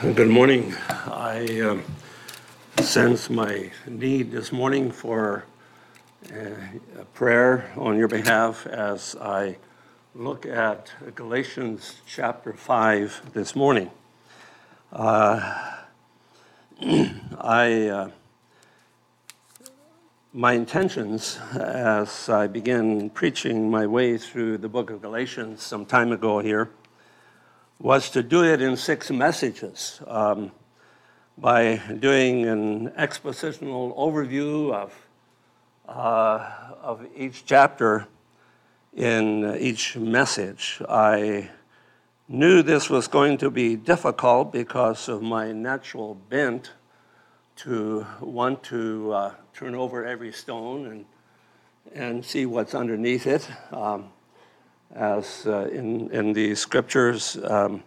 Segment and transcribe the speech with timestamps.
[0.00, 0.74] Good morning.
[1.06, 1.84] I um,
[2.78, 5.44] sense my need this morning for
[6.32, 6.36] uh,
[6.98, 9.58] a prayer on your behalf as I
[10.14, 13.92] look at Galatians chapter 5 this morning.
[14.92, 15.78] Uh,
[17.38, 18.10] I, uh,
[20.32, 26.10] my intentions as I began preaching my way through the book of Galatians some time
[26.10, 26.70] ago here
[27.82, 30.52] was to do it in six messages um,
[31.36, 34.94] by doing an expositional overview of,
[35.88, 36.48] uh,
[36.80, 38.06] of each chapter
[38.94, 40.80] in each message.
[40.88, 41.50] I
[42.28, 46.70] knew this was going to be difficult because of my natural bent
[47.56, 51.04] to want to uh, turn over every stone and,
[51.92, 53.48] and see what's underneath it.
[53.72, 54.12] Um,
[54.94, 57.36] as uh, in, in the scriptures.
[57.42, 57.82] Um,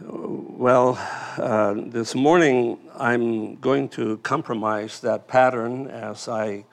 [0.00, 0.98] well,
[1.38, 6.64] uh, this morning I'm going to compromise that pattern as I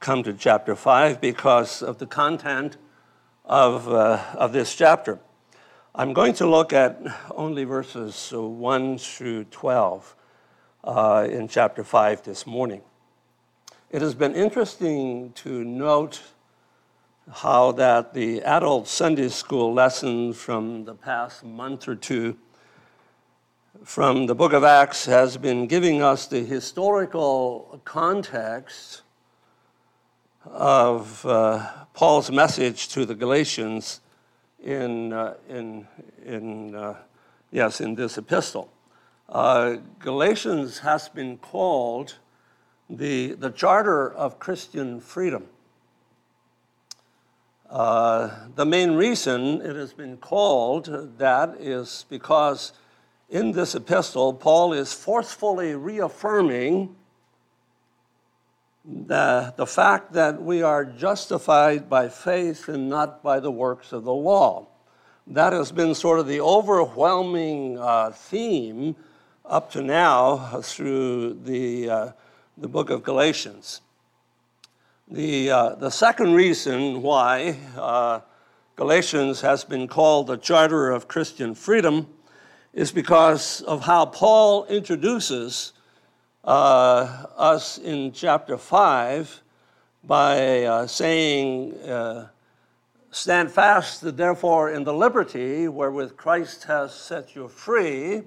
[0.00, 2.76] come to chapter 5 because of the content
[3.44, 5.18] of, uh, of this chapter.
[5.94, 7.00] I'm going to look at
[7.32, 10.16] only verses 1 through 12
[10.84, 12.82] uh, in chapter 5 this morning.
[13.90, 16.22] It has been interesting to note
[17.32, 22.36] how that the adult Sunday school lesson from the past month or two
[23.84, 29.02] from the book of Acts has been giving us the historical context
[30.44, 34.00] of uh, Paul's message to the Galatians
[34.62, 35.86] in, uh, in,
[36.24, 36.96] in uh,
[37.50, 38.70] yes, in this epistle.
[39.28, 42.16] Uh, Galatians has been called
[42.90, 45.46] the, the charter of Christian freedom.
[47.70, 52.72] Uh, the main reason it has been called that is because
[53.28, 56.96] in this epistle, Paul is forcefully reaffirming
[58.86, 64.04] the, the fact that we are justified by faith and not by the works of
[64.04, 64.66] the law.
[65.26, 68.96] That has been sort of the overwhelming uh, theme
[69.44, 72.12] up to now through the, uh,
[72.56, 73.82] the book of Galatians.
[75.10, 78.20] The, uh, the second reason why uh,
[78.76, 82.08] Galatians has been called the charter of Christian freedom
[82.74, 85.72] is because of how Paul introduces
[86.44, 89.42] uh, us in chapter 5
[90.04, 92.26] by uh, saying, uh,
[93.10, 98.24] Stand fast, therefore, in the liberty wherewith Christ has set you free,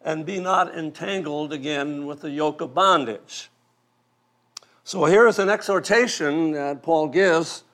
[0.00, 3.50] and be not entangled again with the yoke of bondage.
[4.86, 7.64] So here is an exhortation that Paul gives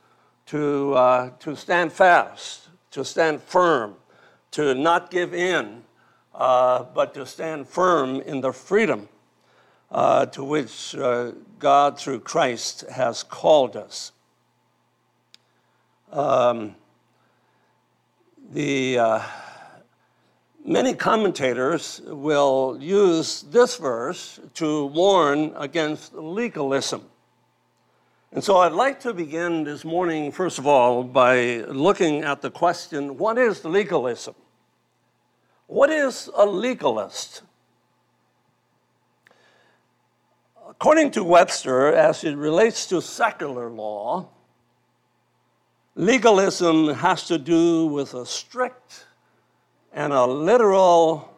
[0.47, 3.97] to, uh, to stand fast, to stand firm,
[4.53, 5.83] to not give in,
[6.35, 9.11] uh, but to stand firm in the freedom
[9.91, 14.13] uh, to which uh, God, through Christ, has called us.
[16.11, 16.77] Um,
[18.53, 19.23] the uh,
[20.65, 27.03] Many commentators will use this verse to warn against legalism.
[28.31, 32.51] And so I'd like to begin this morning, first of all, by looking at the
[32.51, 34.37] question what is legalism?
[35.67, 37.43] What is a legalist?
[40.69, 44.29] According to Webster, as it relates to secular law,
[45.97, 49.07] legalism has to do with a strict
[49.93, 51.29] and a literal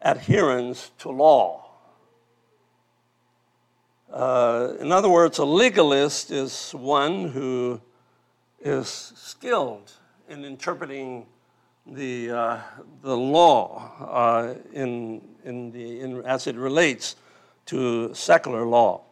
[0.00, 1.64] adherence to law.
[4.12, 7.80] Uh, in other words, a legalist is one who
[8.60, 9.92] is skilled
[10.28, 11.26] in interpreting
[11.86, 12.58] the, uh,
[13.02, 17.16] the law uh, in, in the, in, as it relates
[17.66, 19.02] to secular law.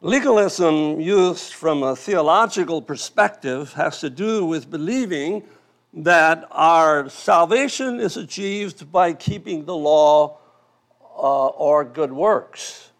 [0.00, 5.42] Legalism, used from a theological perspective, has to do with believing
[6.04, 10.38] that our salvation is achieved by keeping the law
[11.00, 12.92] uh, or good works.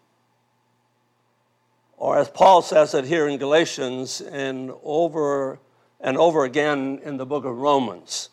[1.95, 5.59] Or as Paul says it here in Galatians and over
[6.01, 8.29] and over again in the book of Romans,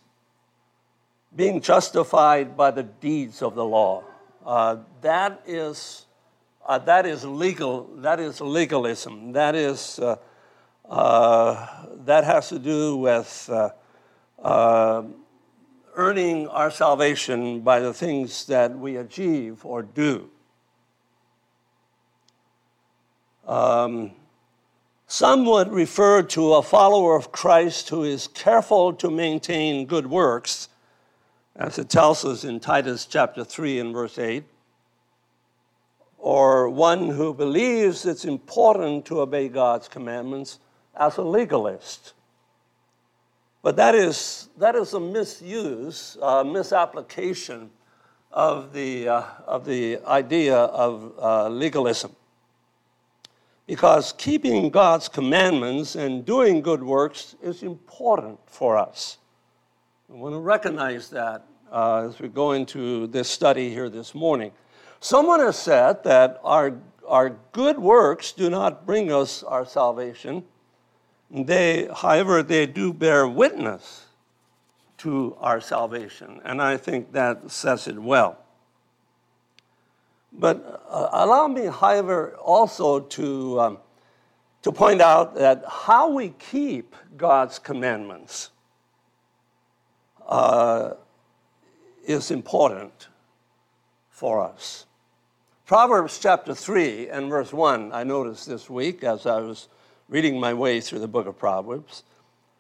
[1.35, 4.03] being justified by the deeds of the law.
[4.45, 6.07] Uh, that is
[6.65, 7.89] uh, that is legal.
[7.99, 9.33] That is legalism.
[9.33, 10.17] That is uh,
[10.89, 13.51] uh that has to do with
[14.43, 15.03] uh,
[15.95, 20.29] earning our salvation by the things that we achieve or do.
[23.47, 24.13] Um,
[25.07, 30.69] some would refer to a follower of Christ who is careful to maintain good works,
[31.55, 34.45] as it tells us in Titus chapter 3 and verse 8,
[36.19, 40.59] or one who believes it's important to obey God's commandments
[40.97, 42.15] as a legalist.
[43.67, 47.69] But that is, that is a misuse, a misapplication
[48.31, 52.15] of the, uh, of the idea of uh, legalism.
[53.67, 59.19] Because keeping God's commandments and doing good works is important for us.
[60.09, 64.53] I want to recognize that uh, as we go into this study here this morning.
[65.01, 66.73] Someone has said that our,
[67.09, 70.45] our good works do not bring us our salvation.
[71.31, 74.07] They, however, they do bear witness
[74.99, 76.41] to our salvation.
[76.45, 78.39] And I think that says it well.
[80.33, 83.79] But uh, allow me, however, also to, um,
[84.63, 88.51] to point out that how we keep God's commandments
[90.27, 90.95] uh,
[92.05, 93.09] is important
[94.11, 94.87] for us.
[95.67, 99.69] Proverbs chapter 3 and verse 1, I noticed this week as I was
[100.09, 102.03] reading my way through the book of Proverbs,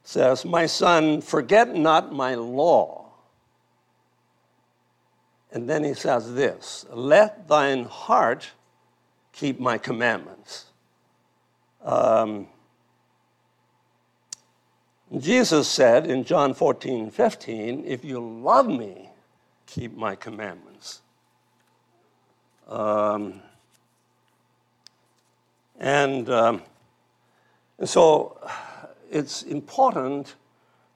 [0.03, 3.07] says, My son, forget not my law.
[5.53, 8.51] And then he says this Let thine heart
[9.33, 10.67] keep my commandments.
[11.83, 12.49] Um,
[15.19, 19.11] Jesus said in John 14, 15, If you love me,
[19.67, 21.01] keep my commandments.
[22.69, 23.41] Um,
[25.79, 26.63] and, um,
[27.79, 28.39] and so
[29.11, 30.35] it's important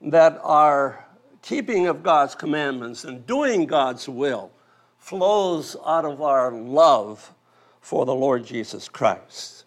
[0.01, 1.05] that our
[1.41, 4.51] keeping of God's commandments and doing God's will
[4.97, 7.33] flows out of our love
[7.81, 9.65] for the Lord Jesus Christ.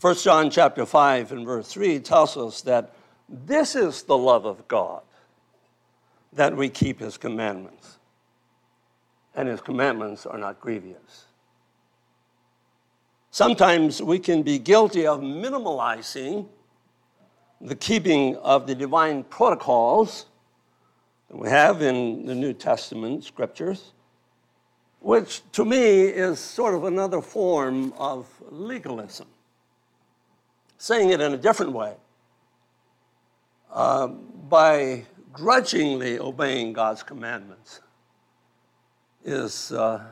[0.00, 2.94] 1 John chapter 5 and verse 3 tells us that
[3.28, 5.02] this is the love of God,
[6.32, 7.98] that we keep his commandments.
[9.34, 11.25] And his commandments are not grievous.
[13.36, 16.48] Sometimes we can be guilty of minimalizing
[17.60, 20.24] the keeping of the divine protocols
[21.28, 23.92] that we have in the New Testament scriptures,
[25.00, 29.26] which to me is sort of another form of legalism.
[30.78, 31.94] Saying it in a different way,
[33.70, 35.04] uh, by
[35.34, 37.82] grudgingly obeying God's commandments
[39.26, 40.02] is, uh,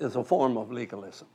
[0.00, 1.28] is a form of legalism.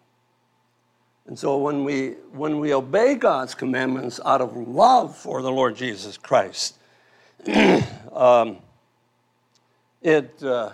[1.25, 5.75] And so when we, when we obey God's commandments out of love for the Lord
[5.75, 6.77] Jesus Christ,
[8.11, 8.57] um,
[10.01, 10.71] it, uh,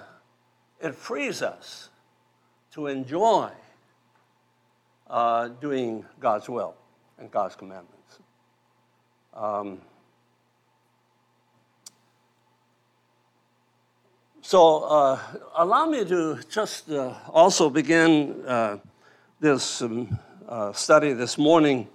[0.81, 1.90] it frees us
[2.72, 3.51] to enjoy
[5.07, 6.75] uh, doing God's will
[7.19, 8.19] and God's commandments.
[9.36, 9.80] Um,
[14.42, 15.19] so uh,
[15.57, 18.78] allow me to just uh, also begin uh,
[19.40, 20.18] this um,
[20.50, 21.88] uh, study this morning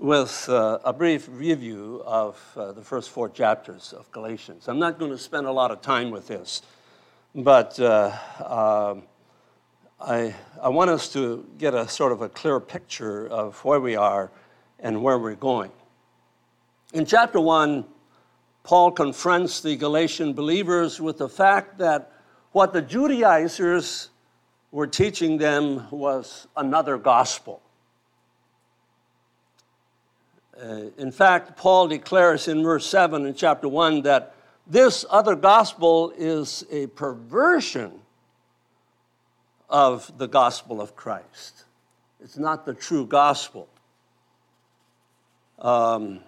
[0.00, 4.66] with uh, a brief review of uh, the first four chapters of Galatians.
[4.66, 6.62] I'm not going to spend a lot of time with this,
[7.32, 8.10] but uh,
[8.44, 9.04] um,
[10.00, 13.94] I, I want us to get a sort of a clear picture of where we
[13.94, 14.32] are
[14.80, 15.70] and where we're going.
[16.92, 17.84] In chapter one,
[18.64, 22.10] Paul confronts the Galatian believers with the fact that
[22.50, 24.08] what the Judaizers
[24.72, 27.62] were teaching them was another gospel.
[30.60, 34.34] Uh, in fact, Paul declares in verse 7 in chapter 1 that
[34.66, 38.00] this other gospel is a perversion
[39.68, 41.64] of the gospel of Christ.
[42.20, 43.68] It's not the true gospel.
[45.58, 46.20] Um,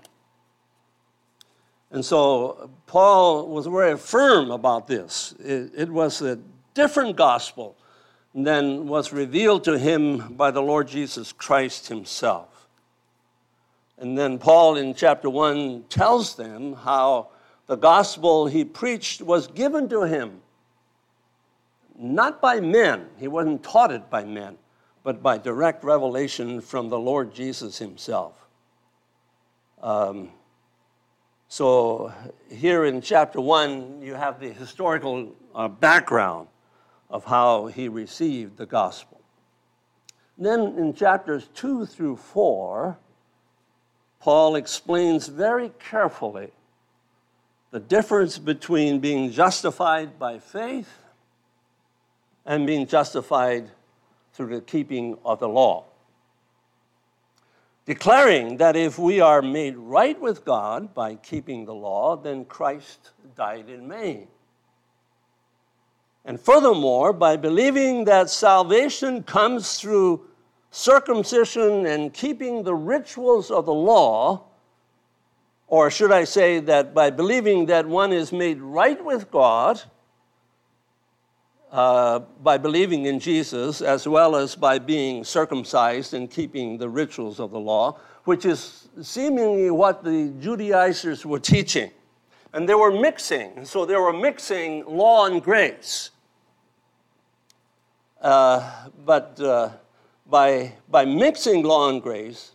[1.90, 5.34] and so Paul was very firm about this.
[5.38, 6.38] It, it was a
[6.74, 7.76] different gospel
[8.34, 12.57] than was revealed to him by the Lord Jesus Christ himself.
[13.98, 17.28] And then Paul in chapter 1 tells them how
[17.66, 20.40] the gospel he preached was given to him,
[21.98, 24.56] not by men, he wasn't taught it by men,
[25.02, 28.46] but by direct revelation from the Lord Jesus himself.
[29.82, 30.30] Um,
[31.48, 32.12] so,
[32.50, 36.48] here in chapter 1, you have the historical uh, background
[37.10, 39.20] of how he received the gospel.
[40.36, 42.98] Then in chapters 2 through 4,
[44.20, 46.50] Paul explains very carefully
[47.70, 50.90] the difference between being justified by faith
[52.46, 53.70] and being justified
[54.32, 55.84] through the keeping of the law.
[57.84, 63.10] Declaring that if we are made right with God by keeping the law, then Christ
[63.36, 64.28] died in vain.
[66.24, 70.27] And furthermore, by believing that salvation comes through
[70.70, 74.44] circumcision and keeping the rituals of the law,
[75.66, 79.82] or should I say that by believing that one is made right with God
[81.70, 87.40] uh, by believing in Jesus, as well as by being circumcised and keeping the rituals
[87.40, 91.90] of the law, which is seemingly what the Judaizers were teaching.
[92.54, 96.10] And they were mixing, so they were mixing law and grace.
[98.22, 99.70] Uh, but uh,
[100.28, 102.52] by, by mixing law and grace,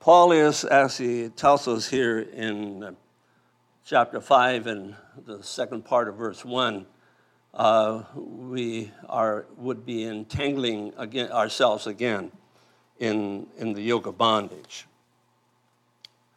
[0.00, 2.92] Paul is, as he tells us here in uh,
[3.84, 4.94] chapter 5 and
[5.26, 6.86] the second part of verse 1,
[7.54, 12.30] uh, we are, would be entangling again, ourselves again
[12.98, 14.86] in, in the yoke of bondage.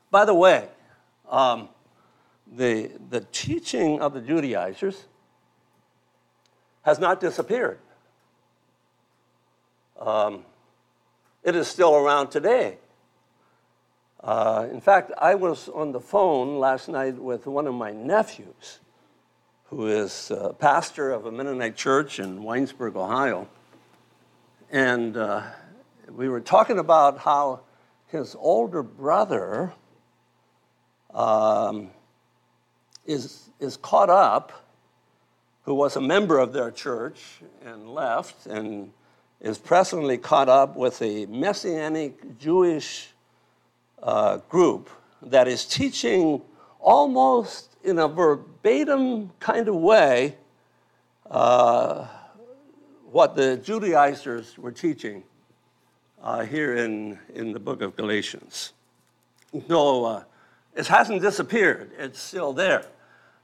[0.09, 0.67] By the way,
[1.29, 1.69] um,
[2.51, 5.05] the, the teaching of the Judaizers
[6.81, 7.79] has not disappeared.
[10.01, 10.45] Um,
[11.43, 12.77] it is still around today.
[14.23, 18.79] Uh, in fact, I was on the phone last night with one of my nephews,
[19.65, 23.47] who is a pastor of a Mennonite church in Winesburg, Ohio.
[24.71, 25.43] And uh,
[26.09, 27.59] we were talking about how
[28.07, 29.71] his older brother
[31.13, 31.91] um,
[33.05, 34.51] is, is caught up,
[35.63, 38.91] who was a member of their church and left, and
[39.41, 43.09] is presently caught up with a Messianic Jewish
[44.01, 44.89] uh, group
[45.21, 46.41] that is teaching
[46.79, 50.35] almost in a verbatim kind of way
[51.29, 52.07] uh,
[53.11, 55.23] what the Judaizers were teaching
[56.21, 58.73] uh, here in, in the book of Galatians.
[59.67, 60.23] No, uh,
[60.75, 62.85] it hasn't disappeared, it's still there.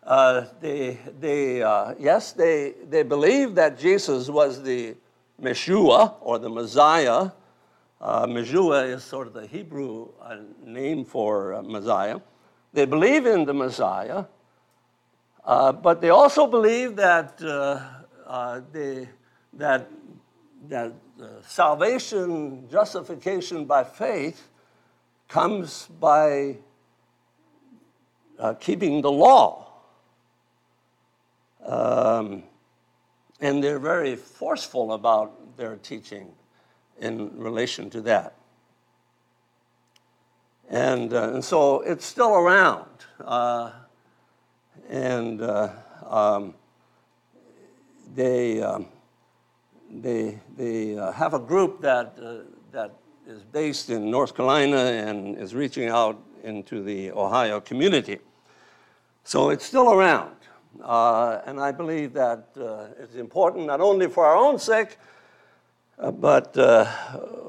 [0.04, 4.96] Uh, they, they, uh, yes, they, they believe that Jesus was the
[5.40, 7.32] Meshua or the Messiah
[8.00, 12.20] uh, Meshua is sort of the Hebrew uh, name for uh, Messiah.
[12.72, 14.26] They believe in the Messiah,
[15.44, 17.82] uh, but they also believe that, uh,
[18.28, 19.10] uh, they,
[19.54, 19.90] that,
[20.68, 20.94] that
[21.42, 24.48] salvation, justification by faith,
[25.28, 26.58] comes by
[28.60, 29.74] keeping the law.
[31.66, 32.44] Um,
[33.40, 36.32] and they're very forceful about their teaching
[37.00, 38.36] in relation to that.
[40.70, 42.90] And, uh, and so it's still around.
[43.24, 43.72] Uh,
[44.90, 45.70] and uh,
[46.06, 46.54] um,
[48.16, 48.88] they, um,
[49.90, 52.38] they, they uh, have a group that, uh,
[52.72, 52.94] that
[53.28, 58.20] is based in North Carolina and is reaching out into the Ohio community.
[59.24, 60.37] So it's still around.
[60.82, 62.50] Uh, and I believe that
[63.00, 64.98] it's important not only for our own sake,
[66.00, 66.86] uh, but uh,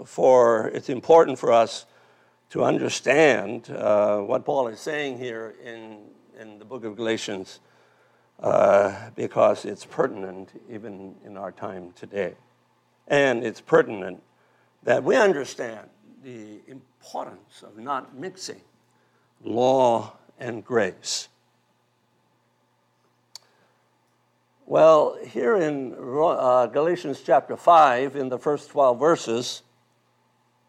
[0.04, 1.84] for it's important for us
[2.50, 5.98] to understand uh, what Paul is saying here in,
[6.40, 7.60] in the book of Galatians
[8.40, 12.36] uh, because it's pertinent even in our time today.
[13.06, 14.22] And it's pertinent
[14.82, 15.90] that we understand
[16.24, 18.62] the importance of not mixing
[19.44, 21.28] law and grace.
[24.70, 29.62] Well, here in uh, Galatians chapter 5, in the first 12 verses,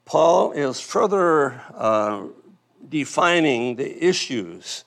[0.05, 2.27] Paul is further uh,
[2.87, 4.85] defining the issues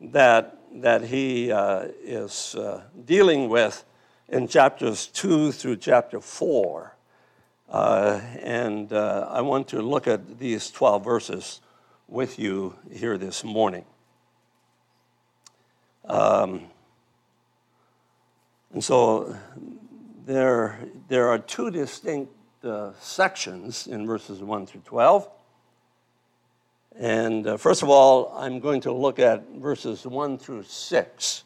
[0.00, 3.84] that, that he uh, is uh, dealing with
[4.28, 6.96] in chapters 2 through chapter 4.
[7.68, 11.60] Uh, and uh, I want to look at these 12 verses
[12.08, 13.84] with you here this morning.
[16.06, 16.71] Um,
[18.72, 19.36] and so
[20.24, 22.32] there, there are two distinct
[22.64, 25.28] uh, sections in verses 1 through 12.
[26.98, 31.44] And uh, first of all, I'm going to look at verses 1 through 6.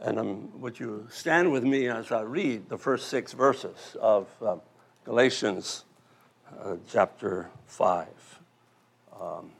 [0.00, 4.28] And um, would you stand with me as I read the first six verses of
[4.40, 4.56] uh,
[5.04, 5.84] Galatians
[6.90, 8.08] chapter 5?
[9.20, 9.50] Um,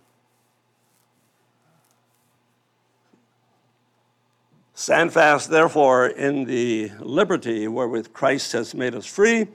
[4.81, 9.47] Stand fast, therefore, in the liberty wherewith Christ has made us free,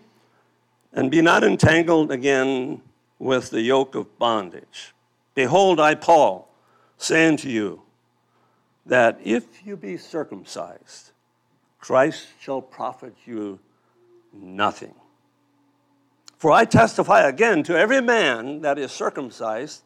[0.94, 2.84] and be not entangled again
[3.18, 4.94] with the yoke of bondage.
[5.34, 6.48] Behold, I, Paul,
[7.00, 7.82] say unto you
[8.86, 11.10] that if you be circumcised,
[11.80, 13.58] Christ shall profit you
[14.32, 14.94] nothing.
[16.38, 19.82] For I testify again to every man that is circumcised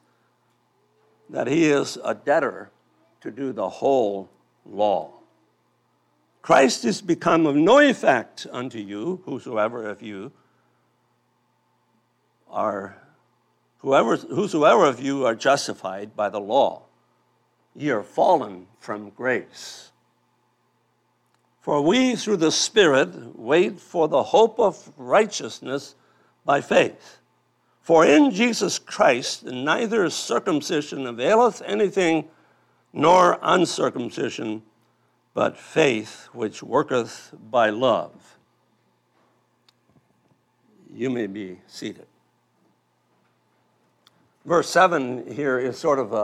[1.29, 2.71] that he is a debtor
[3.21, 4.29] to do the whole
[4.65, 5.13] law.
[6.41, 10.31] Christ is become of no effect unto you, whosoever of you
[12.49, 12.95] are
[13.79, 16.83] whoever, whosoever of you are justified by the law,
[17.75, 19.91] ye are fallen from grace.
[21.61, 25.95] For we through the Spirit wait for the hope of righteousness
[26.45, 27.19] by faith.
[27.81, 32.25] For in Jesus Christ neither circumcision availeth anything,
[32.93, 34.63] nor uncircumcision
[35.33, 38.37] but faith which worketh by love.
[40.91, 42.07] You may be seated.
[44.45, 46.15] Verse 7 here is sort of a,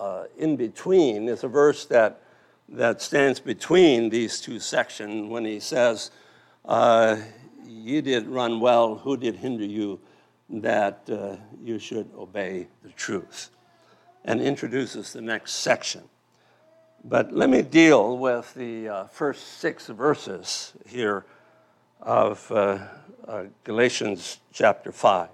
[0.00, 1.28] a in between.
[1.28, 2.22] It's a verse that,
[2.68, 6.10] that stands between these two sections when he says,
[6.64, 7.18] uh,
[7.66, 10.00] You did run well, who did hinder you
[10.48, 13.50] that uh, you should obey the truth?
[14.24, 16.04] And introduces the next section.
[17.06, 21.26] But let me deal with the uh, first six verses here
[22.00, 22.78] of uh,
[23.28, 25.28] uh, Galatians chapter 5.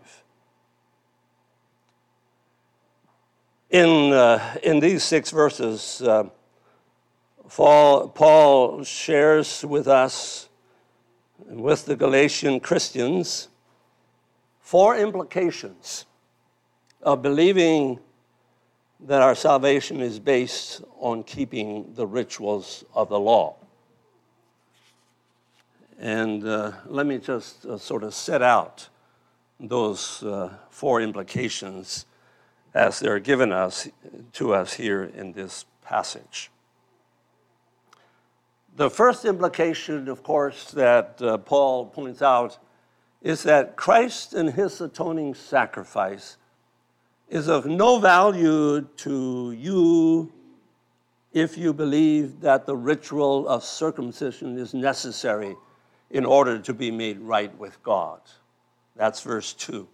[3.70, 6.24] In, uh, in these six verses, uh,
[7.48, 10.48] Paul, Paul shares with us
[11.48, 13.46] and with the Galatian Christians
[14.58, 16.04] four implications
[17.00, 18.00] of believing
[19.07, 23.57] that our salvation is based on keeping the rituals of the law.
[25.99, 28.88] And uh, let me just uh, sort of set out
[29.59, 32.07] those uh, four implications
[32.73, 33.88] as they're given us
[34.33, 36.50] to us here in this passage.
[38.76, 42.59] The first implication, of course, that uh, Paul points out
[43.21, 46.37] is that Christ and his atoning sacrifice
[47.30, 50.32] is of no value to you
[51.32, 55.56] if you believe that the ritual of circumcision is necessary
[56.10, 58.21] in order to be made right with God.
[58.97, 59.86] That's verse 2.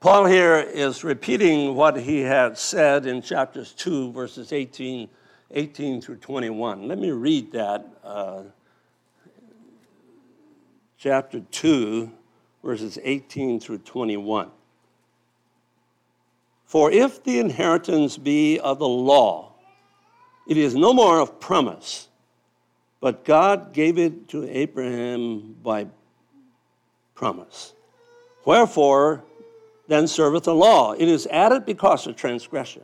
[0.00, 5.08] Paul here is repeating what he had said in chapters 2, verses 18,
[5.50, 6.88] 18 through 21.
[6.88, 7.86] Let me read that.
[8.02, 8.42] Uh,
[10.98, 12.10] chapter 2,
[12.64, 14.50] verses 18 through 21.
[16.64, 19.52] For if the inheritance be of the law,
[20.48, 22.08] it is no more of promise,
[23.00, 25.86] but God gave it to Abraham by
[27.14, 27.74] promise.
[28.44, 29.24] Wherefore,
[29.86, 30.92] then serveth the law.
[30.92, 32.82] It is added because of transgression.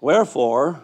[0.00, 0.82] Wherefore,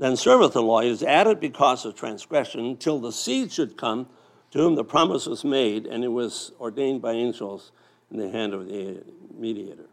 [0.00, 0.80] then serveth the law.
[0.80, 4.08] Is added because of transgression, till the seed should come
[4.50, 7.70] to whom the promise was made, and it was ordained by angels
[8.10, 9.02] in the hand of the
[9.36, 9.86] mediator.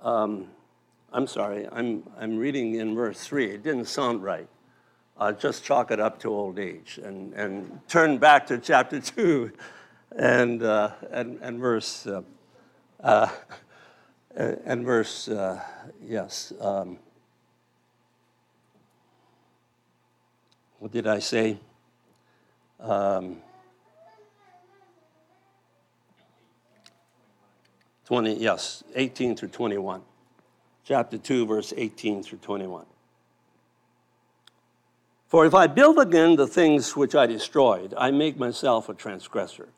[0.00, 0.46] Um,
[1.12, 3.50] I'm sorry, I'm, I'm reading in verse 3.
[3.50, 4.48] It didn't sound right.
[5.18, 9.50] Uh, just chalk it up to old age and, and turn back to chapter 2
[10.16, 12.22] and, uh, and, and verse, uh,
[13.02, 13.28] uh
[14.36, 15.60] and verse uh,
[16.04, 16.52] yes.
[16.60, 16.98] Um,
[20.78, 21.58] what did I say?
[22.80, 23.38] Um,
[28.06, 30.02] 20, yes, 18 through 21.
[30.84, 32.86] Chapter 2, verse 18 through 21.
[35.26, 39.68] For if I build again the things which I destroyed, I make myself a transgressor.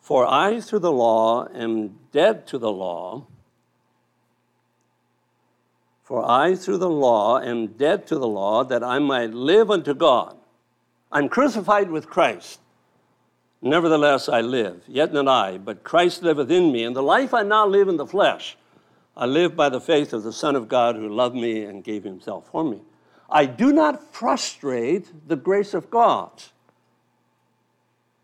[0.00, 3.26] For I, through the law, am dead to the law.
[6.10, 9.94] For I, through the law, am dead to the law, that I might live unto
[9.94, 10.36] God.
[11.12, 12.58] I'm crucified with Christ.
[13.62, 16.82] Nevertheless, I live, yet not I, but Christ liveth in me.
[16.82, 18.56] And the life I now live in the flesh,
[19.16, 22.02] I live by the faith of the Son of God who loved me and gave
[22.02, 22.82] himself for me.
[23.30, 26.42] I do not frustrate the grace of God.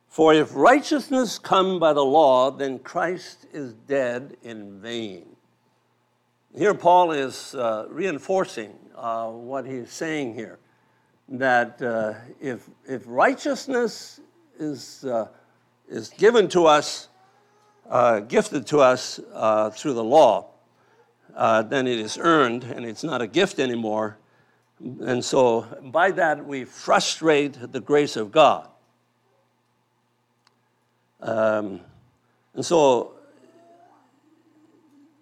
[0.09, 5.36] For if righteousness come by the law, then Christ is dead in vain.
[6.57, 10.59] Here, Paul is uh, reinforcing uh, what he's saying here
[11.29, 14.21] that uh, if, if righteousness
[14.59, 15.29] is, uh,
[15.87, 17.09] is given to us,
[17.90, 20.47] uh, gifted to us uh, through the law,
[21.37, 24.16] then it is earned and it's not a gift anymore.
[24.81, 28.66] And so by that we frustrate the grace of God.
[31.21, 31.83] Um,
[32.55, 33.15] and so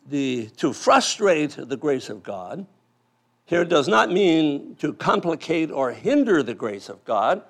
[0.09, 2.67] the, to frustrate the grace of God
[3.47, 7.43] here does not mean to complicate or hinder the grace of God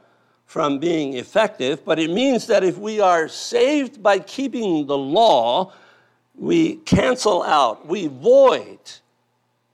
[0.44, 5.72] from being effective, but it means that if we are saved by keeping the law,
[6.34, 8.78] we cancel out, we void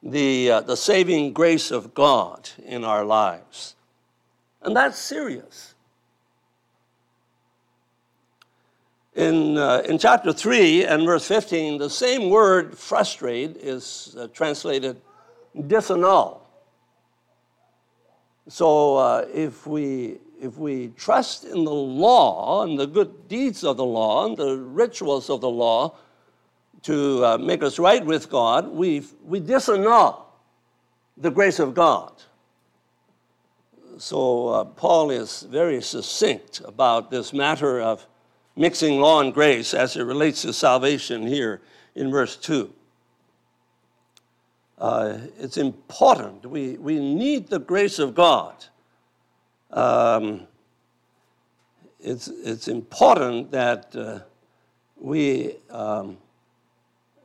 [0.03, 3.75] the, uh, the saving grace of God in our lives.
[4.63, 5.75] And that's serious.
[9.17, 15.01] In, uh, in chapter 3 and verse 15, the same word frustrate is uh, translated
[15.57, 16.39] disannul.
[18.49, 23.77] So uh, if, we, if we trust in the law and the good deeds of
[23.77, 25.97] the law and the rituals of the law
[26.83, 30.23] to uh, make us right with God, we, we disannul
[31.17, 32.13] the grace of God.
[33.99, 38.07] So uh, Paul is very succinct about this matter of
[38.61, 41.63] mixing law and grace as it relates to salvation here
[41.95, 42.71] in verse 2.
[44.77, 46.45] Uh, it's important.
[46.45, 48.67] We, we need the grace of God.
[49.71, 50.47] Um,
[52.01, 54.21] it's, it's important that uh,
[54.99, 56.19] we um,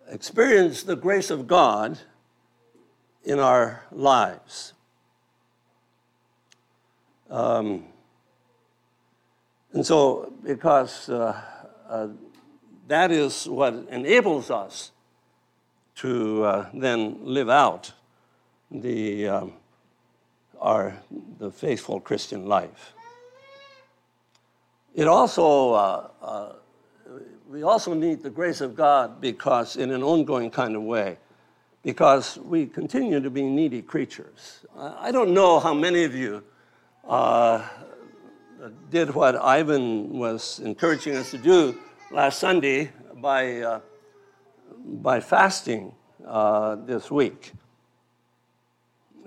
[0.09, 1.99] experience the grace of God
[3.25, 4.71] in our lives.
[7.29, 7.83] Um,
[9.75, 11.37] and so, because uh,
[11.89, 12.07] uh,
[12.87, 14.91] that is what enables us
[15.95, 17.91] to uh, then live out
[18.71, 19.53] the, um,
[20.61, 20.97] our,
[21.39, 22.93] the faithful Christian life.
[24.93, 26.53] It also, uh, uh,
[27.49, 31.17] we also need the grace of God because, in an ongoing kind of way,
[31.83, 34.65] because we continue to be needy creatures.
[34.79, 36.43] I don't know how many of you
[37.05, 37.67] uh,
[38.89, 41.77] did what Ivan was encouraging us to do
[42.11, 43.79] last Sunday by, uh,
[44.85, 45.93] by fasting
[46.25, 47.53] uh, this week.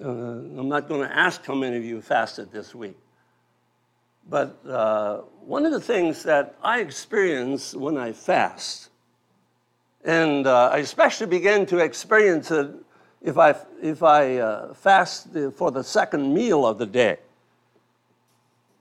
[0.03, 2.97] Uh, I'm not going to ask how many of you fasted this week.
[4.29, 8.91] But uh, one of the things that I experience when I fast,
[10.05, 12.71] and uh, I especially begin to experience it
[13.21, 17.19] if I, if I uh, fast for the second meal of the day,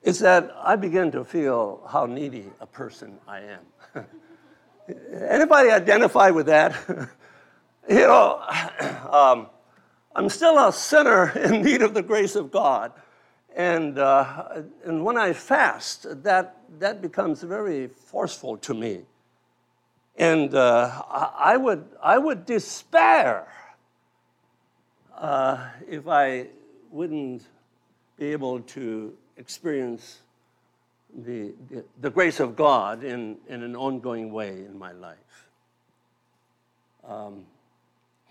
[0.02, 4.06] is that I begin to feel how needy a person I am.
[5.30, 6.76] Anybody identify with that?
[7.90, 8.42] you know,
[9.12, 9.48] um,
[10.16, 12.92] I'm still a sinner in need of the grace of God.
[13.56, 19.02] And, uh, and when I fast, that, that becomes very forceful to me.
[20.16, 23.48] And uh, I, would, I would despair
[25.16, 26.48] uh, if I
[26.92, 27.44] wouldn't
[28.18, 30.20] be able to experience
[31.16, 35.48] the, the, the, grace of God in, in an ongoing way in my life.
[37.08, 37.46] Um,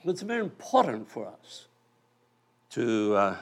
[0.05, 1.67] it's very important for us
[2.71, 3.37] to, uh,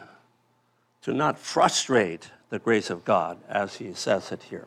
[1.02, 4.66] to not frustrate the grace of God as he says it here.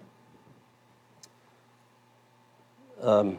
[3.01, 3.37] Um,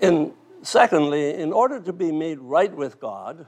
[0.00, 3.46] and secondly, in order to be made right with God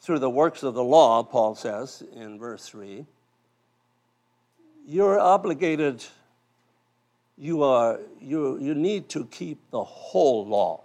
[0.00, 3.04] through the works of the law, Paul says in verse 3,
[4.86, 6.04] you're obligated,
[7.36, 10.80] you, are, you, you need to keep the whole law.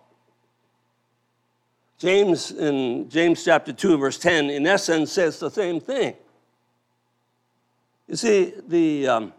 [2.00, 6.16] James, in James chapter 2, verse 10, in essence, says the same thing.
[8.08, 9.34] You see, the, um,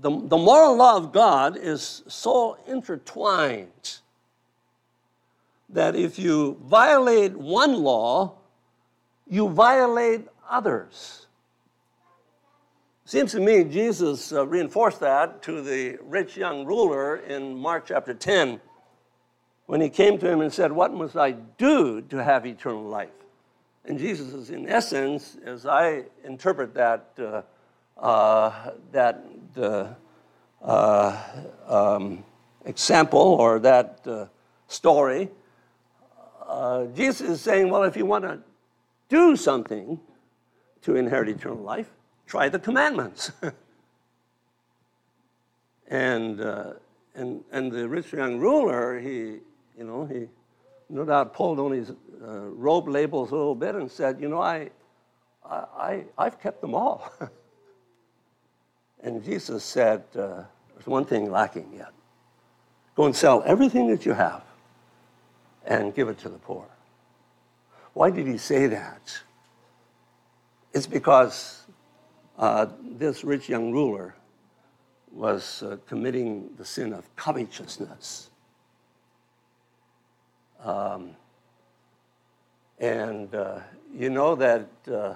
[0.00, 3.98] the, the moral law of God is so intertwined
[5.70, 8.34] that if you violate one law,
[9.28, 11.25] you violate others.
[13.06, 18.12] Seems to me Jesus uh, reinforced that to the rich young ruler in Mark chapter
[18.12, 18.60] 10
[19.66, 23.14] when he came to him and said, What must I do to have eternal life?
[23.84, 27.42] And Jesus is, in essence, as I interpret that, uh,
[27.96, 29.24] uh, that
[29.56, 29.86] uh,
[30.60, 31.22] uh
[31.68, 32.24] um,
[32.64, 34.26] example or that uh,
[34.66, 35.30] story,
[36.44, 38.40] uh, Jesus is saying, Well, if you want to
[39.08, 40.00] do something
[40.82, 41.95] to inherit eternal life,
[42.26, 43.32] try the commandments.
[45.88, 46.40] and,
[47.14, 49.38] and, and the rich young ruler, he,
[49.78, 50.26] you know, he
[50.88, 54.40] no doubt pulled on his uh, robe labels a little bit and said, you know,
[54.40, 54.70] I,
[55.44, 57.12] I, I've kept them all.
[59.02, 61.92] and Jesus said, uh, there's one thing lacking yet.
[62.94, 64.42] Go and sell everything that you have
[65.66, 66.64] and give it to the poor.
[67.92, 69.18] Why did he say that?
[70.72, 71.65] It's because
[72.38, 74.14] uh, this rich young ruler
[75.10, 78.30] was uh, committing the sin of covetousness.
[80.62, 81.10] Um,
[82.78, 83.60] and uh,
[83.94, 85.14] you know that uh,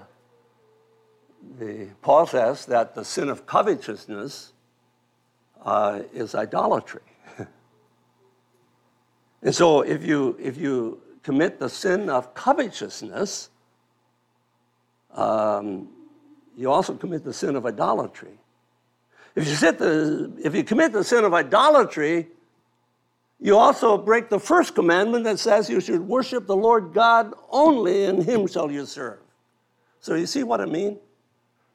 [1.59, 4.53] the, Paul says that the sin of covetousness
[5.63, 7.03] uh, is idolatry.
[9.43, 13.49] And so if you, if you commit the sin of covetousness,
[15.15, 15.89] um,
[16.57, 18.39] you also commit the sin of idolatry.
[19.35, 22.29] If you, the, if you commit the sin of idolatry,
[23.41, 28.05] you also break the first commandment that says you should worship the Lord God only,
[28.05, 29.19] and Him shall you serve.
[30.01, 30.99] So you see what I mean?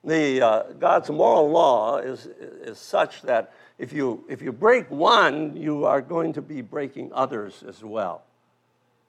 [0.04, 5.58] The, uh, God's moral law is, is such that if you, if you break one,
[5.58, 8.24] you are going to be breaking others as well.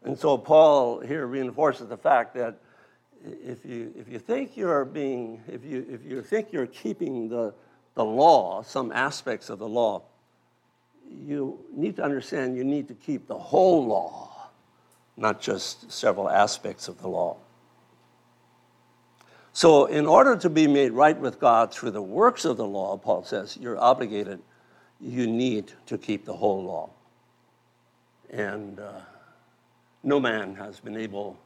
[0.05, 2.57] And so Paul here reinforces the fact that
[3.45, 7.55] if you, if you think you're being, if you, if you think you're keeping the,
[7.95, 10.03] the law, some aspects of the law,
[11.11, 14.49] you need to understand you need to keep the whole law,
[15.17, 17.37] not just several aspects of the law.
[19.53, 22.99] So, in order to be made right with God through the works of the law,
[22.99, 24.41] Paul says, you're obligated,
[25.01, 26.91] you need to keep the whole law.
[28.29, 29.01] And uh,
[30.03, 31.39] no man has been able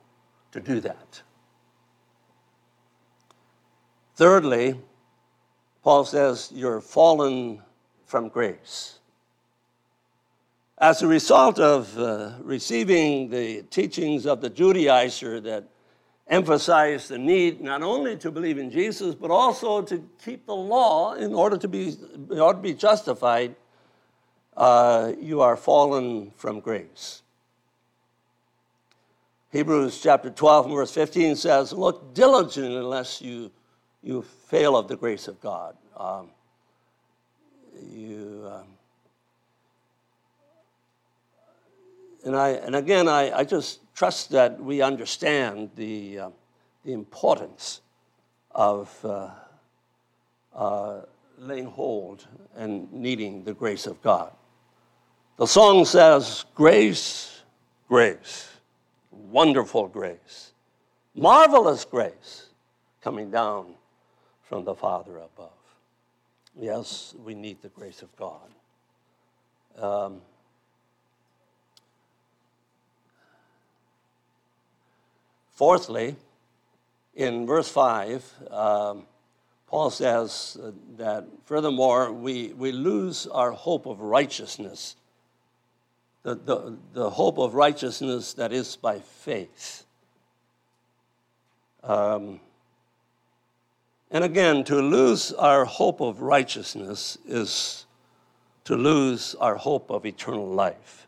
[0.50, 1.22] to do that.
[4.20, 4.78] Thirdly,
[5.83, 7.62] Paul says, you're fallen
[8.04, 8.98] from grace.
[10.76, 15.64] As a result of uh, receiving the teachings of the Judaizer that
[16.28, 21.14] emphasize the need not only to believe in Jesus, but also to keep the law
[21.14, 21.96] in order to be,
[22.30, 23.56] in order to be justified,
[24.54, 27.22] uh, you are fallen from grace.
[29.50, 33.50] Hebrews chapter 12 and verse 15 says, Look diligently lest you
[34.02, 35.76] you fail of the grace of God.
[35.96, 36.30] Um,
[37.88, 38.66] you, um,
[42.24, 46.30] and, I, and again, I, I just trust that we understand the, uh,
[46.84, 47.80] the importance
[48.52, 49.30] of uh,
[50.54, 51.00] uh,
[51.38, 54.32] laying hold and needing the grace of God.
[55.36, 57.42] The song says, Grace,
[57.88, 58.48] grace,
[59.10, 60.52] wonderful grace,
[61.14, 62.48] marvelous grace
[63.00, 63.74] coming down
[64.50, 65.52] from the Father above.
[66.58, 68.50] Yes, we need the grace of God.
[69.78, 70.22] Um,
[75.52, 76.16] fourthly,
[77.14, 79.06] in verse 5, um,
[79.68, 80.58] Paul says
[80.96, 84.96] that furthermore, we, we lose our hope of righteousness,
[86.24, 89.84] the, the, the hope of righteousness that is by faith.
[91.84, 92.40] Um,
[94.10, 97.86] and again, to lose our hope of righteousness is
[98.64, 101.06] to lose our hope of eternal life.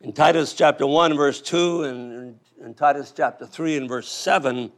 [0.00, 4.70] In Titus chapter 1, verse 2, and in Titus chapter 3 and verse 7,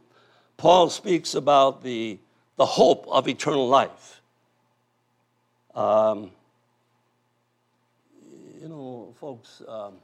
[0.57, 2.19] Paul speaks about the,
[2.55, 4.21] the hope of eternal life.
[5.73, 6.31] Um,
[8.59, 9.95] you know, folks, um,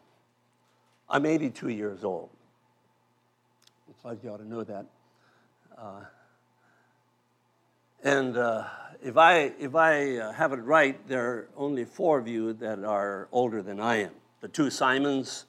[1.09, 2.29] I'm 82 years old.
[3.87, 4.85] Looks like you ought to know that.
[5.81, 6.01] Uh,
[8.03, 8.65] and uh,
[9.01, 12.83] if I, if I uh, have it right, there are only four of you that
[12.83, 15.45] are older than I am the two Simons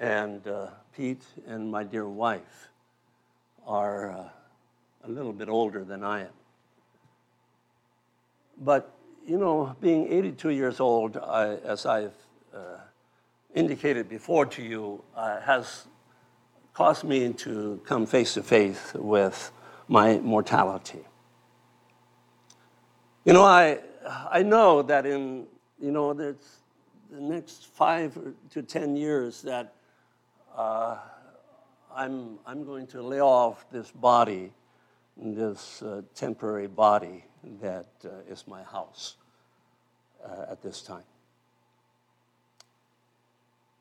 [0.00, 2.70] and uh, Pete and my dear wife
[3.66, 4.28] are uh,
[5.04, 6.34] a little bit older than I am.
[8.60, 8.92] But,
[9.26, 12.14] you know, being 82 years old, I, as I've
[13.54, 15.86] indicated before to you, has
[16.74, 19.52] caused me to come face to face with
[19.88, 21.04] my mortality.
[23.24, 23.80] You know, I,
[24.30, 25.46] I know that in,
[25.80, 26.36] you know, the
[27.10, 28.16] next five
[28.50, 29.74] to 10 years that
[30.56, 30.96] uh,
[31.94, 34.52] I'm, I'm going to lay off this body,
[35.16, 37.24] this uh, temporary body
[37.60, 39.16] that uh, is my house
[40.24, 41.04] uh, at this time.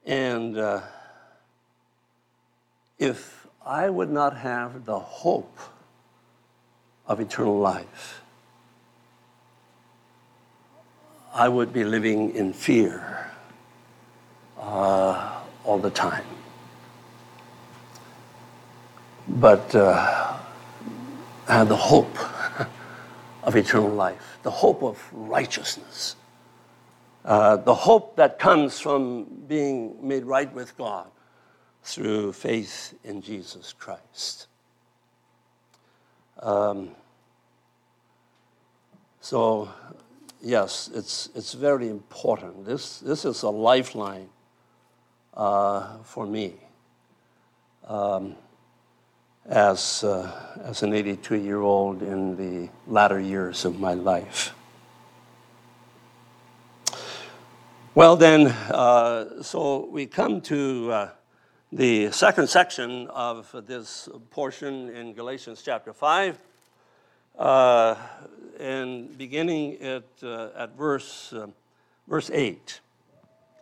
[0.05, 0.81] And uh,
[2.99, 5.57] if I would not have the hope
[7.07, 8.21] of eternal life,
[11.33, 13.31] I would be living in fear
[14.59, 16.25] uh, all the time.
[19.27, 20.37] But uh,
[21.47, 22.17] I have the hope
[23.43, 26.17] of eternal life, the hope of righteousness,
[27.23, 31.07] uh, the hope that comes from being made right with God
[31.89, 34.47] through faith in Jesus Christ.
[36.41, 36.91] Um,
[39.21, 39.69] so,
[40.41, 42.65] yes, it's, it's very important.
[42.65, 44.29] This, this is a lifeline
[45.33, 46.55] uh, for me
[47.87, 48.35] um,
[49.47, 50.31] as, uh,
[50.63, 54.53] as an 82 year old in the latter years of my life.
[57.95, 61.09] Well, then, uh, so we come to uh,
[61.71, 66.39] the second section of this portion in Galatians chapter 5,
[67.37, 67.95] uh,
[68.59, 71.45] and beginning at, uh, at verse, uh,
[72.07, 72.79] verse 8.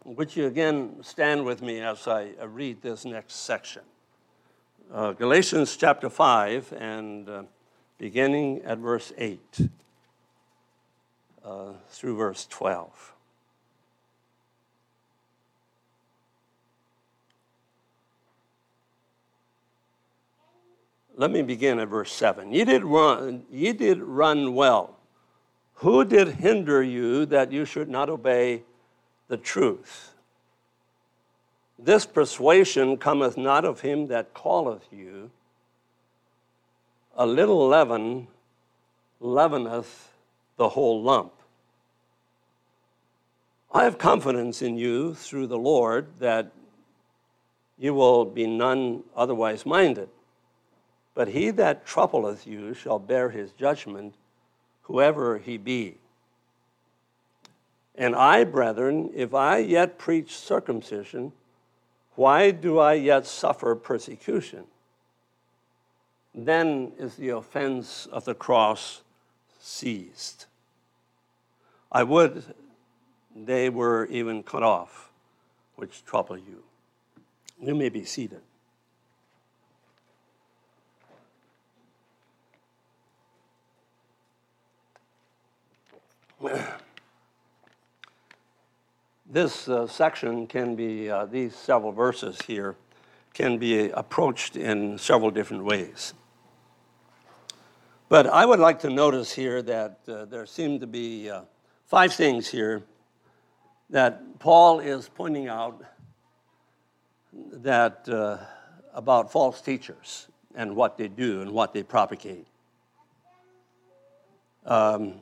[0.06, 3.82] Would you again stand with me as I read this next section?
[4.94, 7.30] Uh, Galatians chapter 5, and
[7.98, 9.70] beginning at verse 8
[11.90, 13.17] through verse 12.
[21.20, 22.54] Let me begin at verse 7.
[22.54, 24.96] Ye did run, ye did run well.
[25.82, 28.64] Who did hinder you that you should not obey
[29.28, 30.14] the truth?
[31.80, 35.32] This persuasion cometh not of him that calleth you.
[37.16, 38.28] A little leaven
[39.20, 40.10] leaveneth
[40.58, 41.34] the whole lump.
[43.74, 46.52] I have confidence in you through the Lord that
[47.80, 50.10] you will be none otherwise minded.
[51.18, 54.14] But he that troubleth you shall bear his judgment,
[54.84, 55.98] whoever he be.
[57.96, 61.32] And I, brethren, if I yet preach circumcision,
[62.14, 64.66] why do I yet suffer persecution?
[66.36, 69.02] Then is the offense of the cross
[69.60, 70.46] ceased.
[71.92, 72.44] I would
[73.36, 75.10] they were even cut off,
[75.78, 76.62] which trouble you.
[77.60, 78.42] You may be seated.
[89.30, 92.76] This uh, section can be, uh, these several verses here,
[93.34, 96.14] can be approached in several different ways.
[98.10, 101.42] But I would like to notice here that uh, there seem to be uh,
[101.86, 102.84] five things here
[103.90, 105.84] that Paul is pointing out
[107.52, 108.38] that uh,
[108.94, 112.48] about false teachers and what they do and what they propagate.
[114.66, 115.22] Um,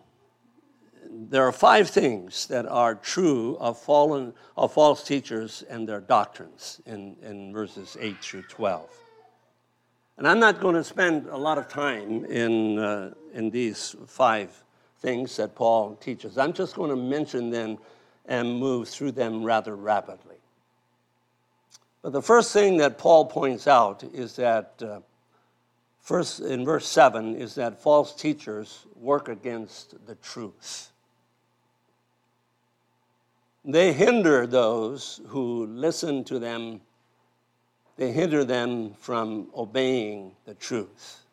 [1.17, 6.81] there are five things that are true of, fallen, of false teachers and their doctrines
[6.85, 8.89] in, in verses 8 through 12.
[10.17, 14.51] And I'm not going to spend a lot of time in, uh, in these five
[14.99, 16.37] things that Paul teaches.
[16.37, 17.77] I'm just going to mention them
[18.25, 20.37] and move through them rather rapidly.
[22.01, 24.99] But the first thing that Paul points out is that, uh,
[26.01, 30.91] first in verse 7, is that false teachers work against the truth.
[33.67, 36.81] They hinder those who listen to them,
[37.97, 41.23] they hinder them from obeying the truth.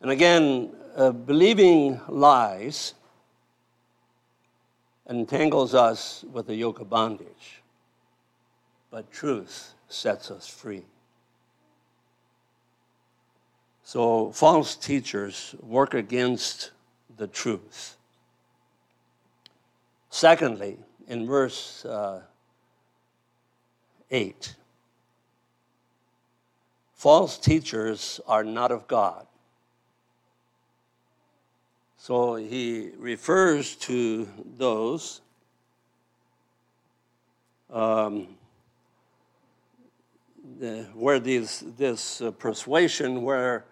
[0.00, 2.94] And again, uh, believing lies
[5.10, 7.62] entangles us with the yoke of bondage,
[8.90, 10.84] but truth sets us free.
[13.84, 16.70] So, false teachers work against
[17.16, 17.96] the truth.
[20.10, 22.22] Secondly, in verse uh,
[24.10, 24.56] 8,
[26.92, 29.26] false teachers are not of God.
[31.96, 35.20] So he refers to those
[37.72, 38.28] um,
[40.58, 43.64] the, where these, this uh, persuasion, where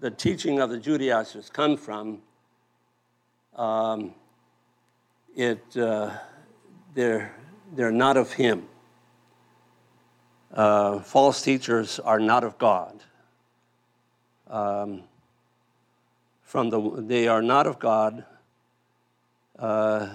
[0.00, 2.22] the teaching of the Judaizers come from,
[3.56, 4.14] um,
[5.36, 6.10] it, uh,
[6.94, 7.34] they're,
[7.74, 8.68] they're not of him.
[10.52, 13.02] Uh, false teachers are not of God.
[14.48, 15.04] Um,
[16.42, 18.24] from the, they are not of God,
[19.58, 20.08] uh,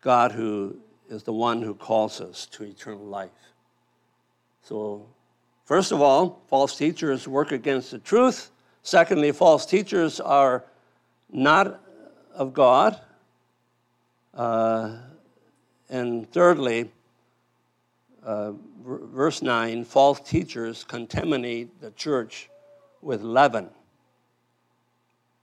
[0.00, 0.76] God who
[1.08, 3.30] is the one who calls us to eternal life.
[4.62, 5.06] So,
[5.64, 8.50] first of all, false teachers work against the truth.
[8.84, 10.64] Secondly, false teachers are
[11.32, 11.80] not
[12.32, 13.00] of God.
[14.34, 14.96] Uh,
[15.88, 16.90] and thirdly,
[18.24, 18.52] uh,
[18.84, 22.48] verse 9 false teachers contaminate the church
[23.00, 23.68] with leaven.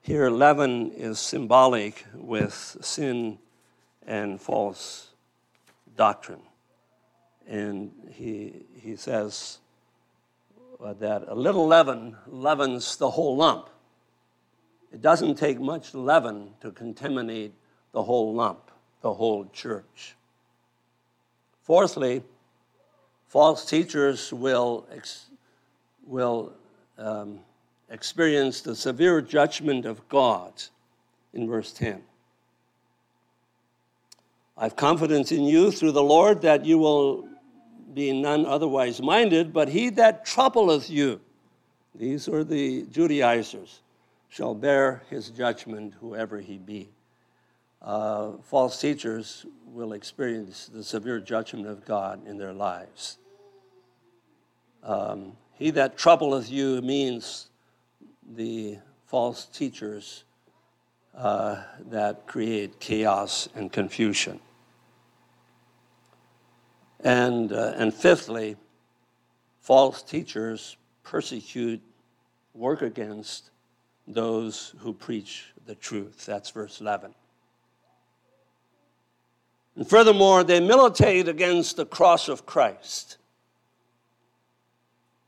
[0.01, 3.37] Here, leaven is symbolic with sin
[4.05, 5.09] and false
[5.95, 6.41] doctrine.
[7.47, 9.59] And he, he says
[10.81, 13.69] that a little leaven leavens the whole lump.
[14.91, 17.53] It doesn't take much leaven to contaminate
[17.91, 18.70] the whole lump,
[19.01, 20.15] the whole church.
[21.63, 22.23] Fourthly,
[23.27, 24.87] false teachers will,
[26.05, 26.53] will
[26.97, 27.39] um,
[27.89, 30.53] experience the severe judgment of God
[31.33, 32.01] in verse 10.
[34.57, 37.27] I have confidence in you through the Lord that you will
[37.93, 41.19] be none otherwise minded, but he that troubleth you,
[41.95, 43.81] these are the Judaizers,
[44.29, 46.89] shall bear his judgment, whoever he be.
[47.81, 53.17] Uh, false teachers will experience the severe judgment of God in their lives.
[54.83, 57.47] Um, he that troubleth you means
[58.35, 58.77] the
[59.07, 60.23] false teachers
[61.15, 64.39] uh, that create chaos and confusion.
[67.03, 68.57] And, uh, and fifthly,
[69.59, 71.81] false teachers persecute,
[72.53, 73.49] work against
[74.07, 76.25] those who preach the truth.
[76.25, 77.13] That's verse 11.
[79.75, 83.17] And furthermore, they militate against the cross of Christ.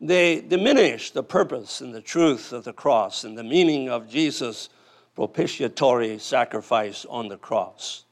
[0.02, 4.70] They diminish the purpose and the truth of the cross and the meaning of Jesus'
[5.16, 8.04] propitiatory sacrifice on the cross.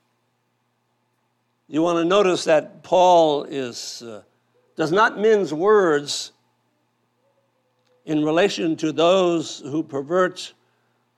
[1.68, 4.22] You want to notice that Paul is, uh,
[4.76, 6.32] does not mince words
[8.06, 10.54] in relation to those who pervert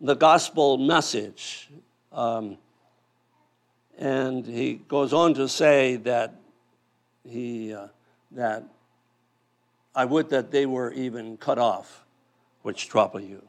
[0.01, 1.69] the gospel message.
[2.11, 2.57] Um,
[3.97, 6.35] and he goes on to say that
[7.27, 7.87] he uh,
[8.31, 8.63] that
[9.95, 12.03] I would that they were even cut off,
[12.63, 13.43] which trouble you.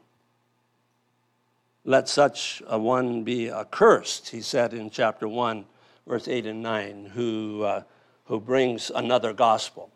[1.87, 5.65] Let such a one be accursed, he said in chapter 1,
[6.07, 7.83] verse 8 and 9, who, uh,
[8.25, 9.91] who brings another gospel.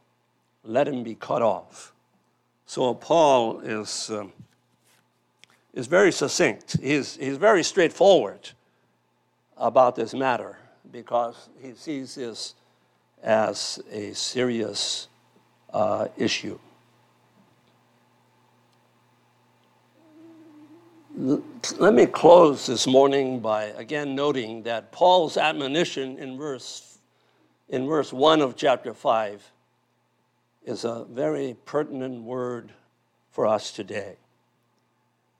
[0.64, 1.94] Let him be cut off.
[2.66, 4.32] So Paul is, um,
[5.72, 6.76] is very succinct.
[6.78, 8.50] He's, he's very straightforward
[9.58, 10.56] about this matter
[10.90, 12.54] because he sees this
[13.22, 15.08] as a serious
[15.72, 16.58] uh, issue.
[21.16, 26.98] Let me close this morning by again noting that Paul's admonition in verse,
[27.68, 29.50] in verse 1 of chapter 5
[30.64, 32.72] is a very pertinent word
[33.32, 34.16] for us today.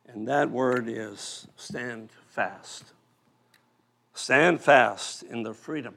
[0.08, 2.92] And that word is stand fast.
[4.18, 5.94] Stand fast in the freedom.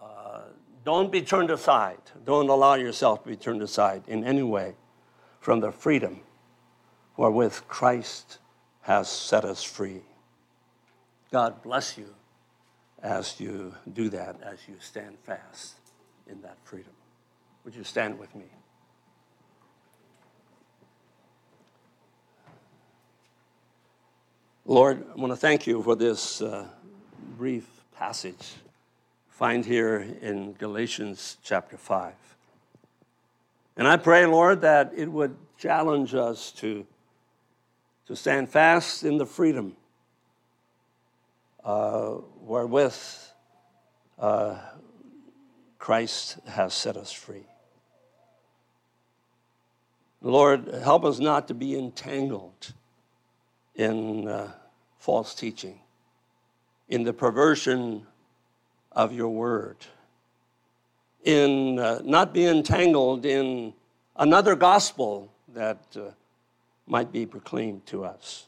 [0.00, 0.42] Uh,
[0.84, 2.02] don't be turned aside.
[2.26, 4.74] Don't allow yourself to be turned aside in any way
[5.40, 6.20] from the freedom
[7.16, 8.38] wherewith Christ
[8.82, 10.02] has set us free.
[11.30, 12.14] God bless you
[13.02, 15.76] as you do that, as you stand fast
[16.30, 16.92] in that freedom.
[17.64, 18.44] Would you stand with me?
[24.64, 26.68] Lord, I want to thank you for this uh,
[27.36, 28.52] brief passage
[29.28, 32.14] find here in Galatians chapter 5.
[33.76, 36.86] And I pray, Lord, that it would challenge us to,
[38.06, 39.74] to stand fast in the freedom
[41.64, 42.94] uh, wherewith
[44.16, 44.60] uh,
[45.80, 47.46] Christ has set us free.
[50.20, 52.74] Lord, help us not to be entangled
[53.74, 54.52] in uh,
[54.98, 55.78] false teaching,
[56.88, 58.06] in the perversion
[58.90, 59.76] of your word,
[61.24, 63.72] in uh, not being entangled in
[64.16, 66.10] another gospel that uh,
[66.86, 68.46] might be proclaimed to us.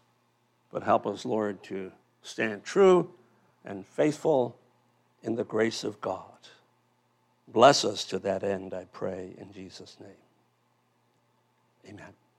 [0.70, 3.10] But help us, Lord, to stand true
[3.64, 4.56] and faithful
[5.22, 6.22] in the grace of God.
[7.48, 10.10] Bless us to that end, I pray, in Jesus' name.
[11.88, 12.23] Amen.